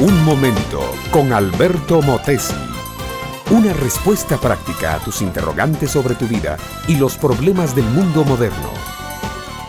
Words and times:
Un 0.00 0.24
momento 0.24 0.94
con 1.10 1.32
Alberto 1.32 2.00
Motesi. 2.02 2.54
Una 3.50 3.72
respuesta 3.72 4.38
práctica 4.38 4.94
a 4.94 4.98
tus 5.00 5.22
interrogantes 5.22 5.90
sobre 5.90 6.14
tu 6.14 6.28
vida 6.28 6.56
y 6.86 6.94
los 6.94 7.16
problemas 7.16 7.74
del 7.74 7.86
mundo 7.86 8.22
moderno. 8.22 8.70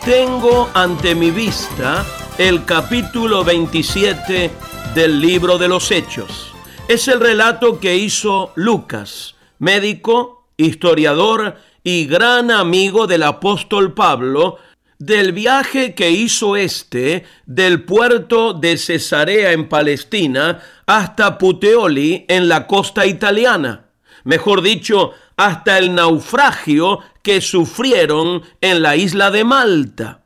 Tengo 0.06 0.70
ante 0.76 1.16
mi 1.16 1.32
vista 1.32 2.06
el 2.38 2.64
capítulo 2.64 3.44
27 3.44 4.52
del 4.94 5.20
libro 5.20 5.58
de 5.58 5.68
los 5.68 5.90
Hechos. 5.90 6.54
Es 6.88 7.08
el 7.08 7.20
relato 7.20 7.80
que 7.80 7.96
hizo 7.96 8.52
Lucas, 8.54 9.34
médico, 9.58 10.46
historiador 10.58 11.56
y 11.84 12.06
gran 12.06 12.52
amigo 12.52 13.08
del 13.08 13.24
apóstol 13.24 13.94
Pablo, 13.96 14.60
del 15.00 15.32
viaje 15.32 15.96
que 15.96 16.12
hizo 16.12 16.58
este 16.58 17.26
del 17.46 17.84
puerto 17.84 18.54
de 18.54 18.78
Cesarea 18.78 19.54
en 19.54 19.70
Palestina 19.70 20.62
hasta 20.86 21.38
Puteoli 21.38 22.26
en 22.28 22.50
la 22.50 22.68
costa 22.68 23.06
italiana. 23.06 23.86
Mejor 24.26 24.62
dicho, 24.62 25.14
hasta 25.38 25.78
el 25.78 25.96
naufragio 25.96 27.00
que 27.24 27.40
sufrieron 27.40 28.44
en 28.60 28.82
la 28.82 28.98
isla 28.98 29.32
de 29.32 29.46
Malta. 29.46 30.24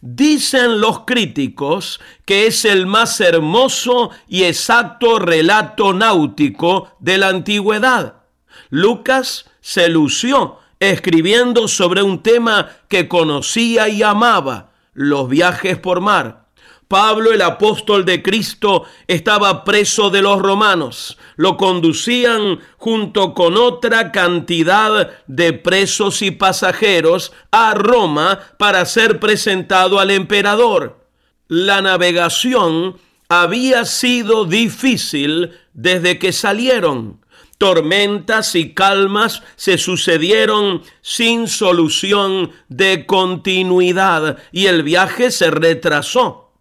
Dicen 0.00 0.80
los 0.80 1.00
críticos 1.00 2.00
que 2.24 2.46
es 2.46 2.64
el 2.64 2.86
más 2.86 3.20
hermoso 3.20 4.10
y 4.28 4.44
exacto 4.44 5.18
relato 5.18 5.92
náutico 5.92 6.92
de 7.00 7.18
la 7.18 7.28
antigüedad. 7.28 8.22
Lucas 8.70 9.46
se 9.60 9.88
lució 9.88 10.61
escribiendo 10.90 11.68
sobre 11.68 12.02
un 12.02 12.24
tema 12.24 12.70
que 12.88 13.06
conocía 13.06 13.88
y 13.88 14.02
amaba, 14.02 14.72
los 14.94 15.28
viajes 15.28 15.78
por 15.78 16.00
mar. 16.00 16.48
Pablo, 16.88 17.32
el 17.32 17.40
apóstol 17.40 18.04
de 18.04 18.20
Cristo, 18.20 18.84
estaba 19.06 19.62
preso 19.62 20.10
de 20.10 20.22
los 20.22 20.42
romanos. 20.42 21.18
Lo 21.36 21.56
conducían 21.56 22.58
junto 22.78 23.32
con 23.32 23.56
otra 23.56 24.10
cantidad 24.10 25.10
de 25.28 25.52
presos 25.52 26.20
y 26.20 26.32
pasajeros 26.32 27.32
a 27.52 27.74
Roma 27.74 28.40
para 28.58 28.84
ser 28.84 29.20
presentado 29.20 30.00
al 30.00 30.10
emperador. 30.10 31.06
La 31.46 31.80
navegación 31.80 32.96
había 33.28 33.84
sido 33.84 34.46
difícil 34.46 35.52
desde 35.72 36.18
que 36.18 36.32
salieron. 36.32 37.21
Tormentas 37.62 38.56
y 38.56 38.74
calmas 38.74 39.44
se 39.54 39.78
sucedieron 39.78 40.82
sin 41.00 41.46
solución 41.46 42.50
de 42.68 43.06
continuidad 43.06 44.38
y 44.50 44.66
el 44.66 44.82
viaje 44.82 45.30
se 45.30 45.48
retrasó. 45.52 46.54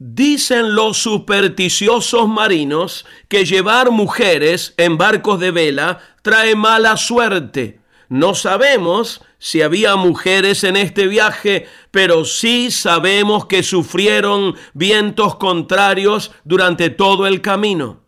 Dicen 0.00 0.74
los 0.74 0.98
supersticiosos 0.98 2.28
marinos 2.28 3.06
que 3.28 3.44
llevar 3.44 3.92
mujeres 3.92 4.74
en 4.78 4.98
barcos 4.98 5.38
de 5.38 5.52
vela 5.52 6.00
trae 6.22 6.56
mala 6.56 6.96
suerte. 6.96 7.78
No 8.08 8.34
sabemos 8.34 9.22
si 9.38 9.62
había 9.62 9.94
mujeres 9.94 10.64
en 10.64 10.76
este 10.76 11.06
viaje, 11.06 11.68
pero 11.92 12.24
sí 12.24 12.72
sabemos 12.72 13.46
que 13.46 13.62
sufrieron 13.62 14.56
vientos 14.74 15.36
contrarios 15.36 16.32
durante 16.42 16.90
todo 16.90 17.28
el 17.28 17.42
camino. 17.42 18.00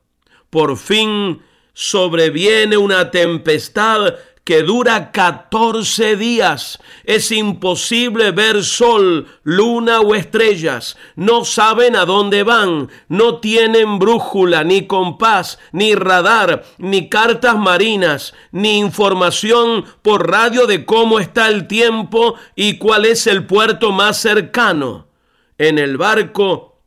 Por 0.51 0.77
fin 0.77 1.41
sobreviene 1.75 2.77
una 2.77 3.11
tempestad 3.11 4.14
que 4.44 4.62
dura 4.62 5.11
14 5.11 6.17
días. 6.17 6.78
Es 7.05 7.33
imposible 7.33 8.30
ver 8.30 8.62
sol, 8.62 9.27
luna 9.42 10.00
o 10.00 10.14
estrellas. 10.14 10.97
No 11.17 11.47
saben 11.47 11.97
a 11.97 12.05
dónde 12.05 12.42
van. 12.42 12.91
No 13.08 13.41
tienen 13.41 13.98
brújula, 13.98 14.62
ni 14.62 14.86
compás, 14.86 15.58
ni 15.72 15.95
radar, 15.95 16.64
ni 16.77 17.08
cartas 17.08 17.57
marinas, 17.57 18.34
ni 18.52 18.79
información 18.79 19.86
por 20.02 20.30
radio 20.30 20.67
de 20.67 20.84
cómo 20.84 21.20
está 21.20 21.48
el 21.48 21.67
tiempo 21.67 22.34
y 22.55 22.77
cuál 22.77 23.07
es 23.07 23.27
el 23.27 23.46
puerto 23.46 23.92
más 23.92 24.18
cercano. 24.18 25.08
En 25.57 25.79
el 25.79 25.96
barco 25.96 26.83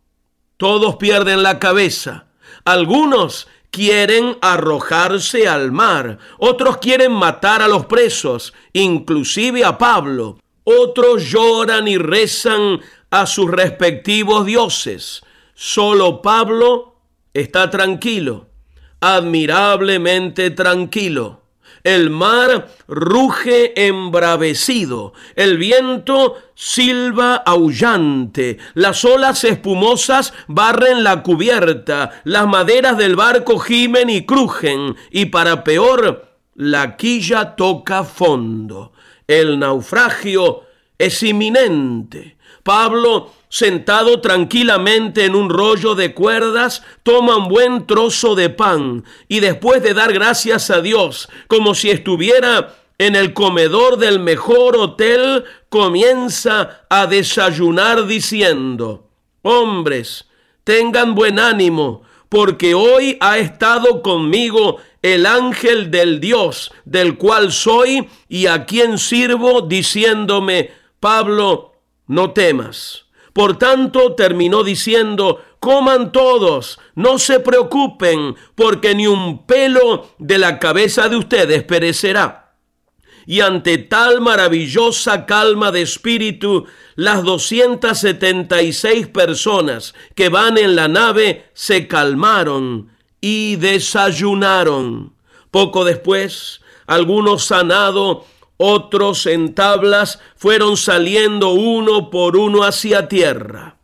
todos 0.57 0.97
pierden 0.97 1.41
la 1.41 1.57
cabeza. 1.57 2.27
Algunos 2.65 3.47
quieren 3.71 4.37
arrojarse 4.41 5.47
al 5.47 5.71
mar, 5.71 6.17
otros 6.37 6.77
quieren 6.77 7.11
matar 7.11 7.61
a 7.61 7.67
los 7.67 7.85
presos, 7.85 8.53
inclusive 8.73 9.63
a 9.63 9.77
Pablo, 9.77 10.39
otros 10.63 11.29
lloran 11.29 11.87
y 11.87 11.97
rezan 11.97 12.81
a 13.09 13.25
sus 13.25 13.49
respectivos 13.49 14.45
dioses. 14.45 15.21
Solo 15.53 16.21
Pablo 16.21 16.95
está 17.33 17.69
tranquilo, 17.69 18.49
admirablemente 18.99 20.51
tranquilo. 20.51 21.46
El 21.83 22.09
mar 22.09 22.67
ruge 22.87 23.87
embravecido, 23.87 25.13
el 25.35 25.57
viento 25.57 26.35
silba 26.55 27.35
aullante, 27.35 28.57
las 28.73 29.05
olas 29.05 29.43
espumosas 29.43 30.33
barren 30.47 31.03
la 31.03 31.23
cubierta, 31.23 32.21
las 32.23 32.47
maderas 32.47 32.97
del 32.97 33.15
barco 33.15 33.59
gimen 33.59 34.09
y 34.09 34.25
crujen, 34.25 34.95
y 35.11 35.27
para 35.27 35.63
peor, 35.63 36.27
la 36.55 36.97
quilla 36.97 37.55
toca 37.55 38.03
fondo. 38.03 38.91
El 39.27 39.59
naufragio 39.59 40.63
es 40.97 41.21
inminente. 41.23 42.37
Pablo 42.63 43.31
sentado 43.49 44.19
tranquilamente 44.19 45.25
en 45.25 45.35
un 45.35 45.49
rollo 45.49 45.95
de 45.95 46.13
cuerdas, 46.13 46.83
toma 47.03 47.37
un 47.37 47.47
buen 47.47 47.87
trozo 47.87 48.35
de 48.35 48.49
pan 48.49 49.05
y 49.27 49.39
después 49.39 49.81
de 49.81 49.93
dar 49.93 50.13
gracias 50.13 50.69
a 50.69 50.81
Dios, 50.81 51.29
como 51.47 51.73
si 51.73 51.89
estuviera 51.89 52.75
en 52.97 53.15
el 53.15 53.33
comedor 53.33 53.97
del 53.97 54.19
mejor 54.19 54.75
hotel, 54.75 55.45
comienza 55.69 56.85
a 56.89 57.05
desayunar 57.05 58.07
diciendo, 58.07 59.07
hombres, 59.43 60.25
tengan 60.63 61.15
buen 61.15 61.39
ánimo, 61.39 62.01
porque 62.27 62.73
hoy 62.73 63.17
ha 63.21 63.37
estado 63.37 64.01
conmigo 64.01 64.77
el 65.01 65.25
ángel 65.25 65.91
del 65.91 66.19
Dios, 66.19 66.71
del 66.83 67.17
cual 67.17 67.53
soy 67.53 68.09
y 68.27 68.47
a 68.47 68.65
quien 68.65 68.97
sirvo, 68.97 69.61
diciéndome, 69.61 70.71
Pablo, 70.99 71.73
no 72.07 72.31
temas 72.31 73.06
por 73.37 73.59
tanto, 73.59 74.15
terminó 74.15 74.63
diciendo, 74.63 75.43
coman 75.59 76.11
todos, 76.11 76.79
no 76.95 77.19
se 77.19 77.39
preocupen, 77.39 78.35
porque 78.55 78.95
ni 78.95 79.05
un 79.05 79.45
pelo 79.45 80.09
de 80.17 80.39
la 80.39 80.57
cabeza 80.57 81.07
de 81.07 81.17
ustedes 81.17 81.61
perecerá. 81.61 82.55
Y 83.27 83.41
ante 83.41 83.77
tal 83.77 84.21
maravillosa 84.21 85.27
calma 85.27 85.71
de 85.71 85.83
espíritu, 85.83 86.65
las 86.95 87.21
276 87.21 89.05
personas 89.09 89.93
que 90.15 90.29
van 90.29 90.57
en 90.57 90.75
la 90.75 90.87
nave 90.87 91.51
se 91.53 91.87
calmaron 91.87 92.89
y 93.21 93.57
desayunaron. 93.57 95.13
Poco 95.51 95.85
después, 95.85 96.61
algunos 96.87 97.45
sanado 97.45 98.25
otros 98.57 99.25
en 99.27 99.53
tablas 99.53 100.19
fueron 100.35 100.77
saliendo 100.77 101.51
uno 101.51 102.09
por 102.09 102.35
uno 102.35 102.63
hacia 102.63 103.07
tierra. 103.07 103.77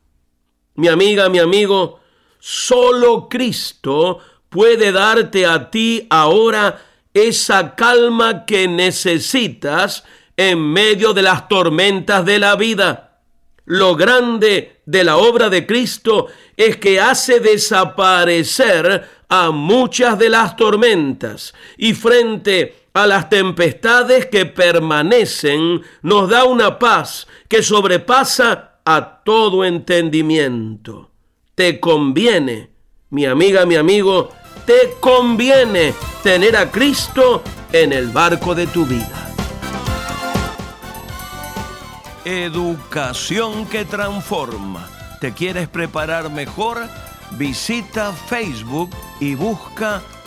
Mi 0.76 0.88
amiga, 0.88 1.30
mi 1.30 1.40
amigo, 1.40 2.00
solo 2.40 3.30
Cristo 3.30 4.20
puede 4.50 4.92
darte 4.92 5.46
a 5.46 5.70
ti 5.70 6.08
ahora 6.10 6.82
esa 7.14 7.76
calma 7.76 8.46
que 8.46 8.68
necesitas 8.68 10.04
en 10.36 10.60
medio 10.60 11.14
de 11.14 11.22
las 11.22 11.48
tormentas 11.48 12.26
de 12.26 12.40
la 12.40 12.56
vida. 12.56 13.20
Lo 13.66 13.96
grande 13.96 14.82
de 14.86 15.04
la 15.04 15.18
obra 15.18 15.50
de 15.50 15.66
Cristo 15.66 16.28
es 16.58 16.78
que 16.78 17.00
hace 17.00 17.40
desaparecer 17.40 19.08
a 19.30 19.52
muchas 19.52 20.20
de 20.20 20.30
las 20.30 20.56
tormentas 20.56 21.54
y 21.78 21.94
frente 21.94 22.83
a 22.94 23.08
las 23.08 23.30
tempestades 23.30 24.28
que 24.28 24.46
permanecen, 24.46 25.82
nos 26.04 26.30
da 26.30 26.44
una 26.44 26.78
paz 26.78 27.28
que 27.48 27.64
sobrepasa 27.64 28.80
a 28.86 29.24
todo 29.24 29.66
entendimiento. 29.66 31.10
Te 31.56 31.80
conviene, 31.80 32.70
mi 33.10 33.26
amiga, 33.26 33.66
mi 33.66 33.76
amigo, 33.76 34.30
te 34.66 34.94
conviene 35.00 35.94
tener 36.22 36.56
a 36.56 36.72
Cristo 36.72 37.42
en 37.72 37.94
el 37.94 38.10
barco 38.10 38.54
de 38.54 38.68
tu 38.68 38.86
vida. 38.86 39.30
Educación 42.26 43.66
que 43.66 43.86
transforma. 43.86 44.88
¿Te 45.20 45.34
quieres 45.34 45.68
preparar 45.68 46.30
mejor? 46.30 46.78
Visita 47.32 48.14
Facebook 48.14 48.92
y 49.20 49.36
busca 49.36 50.02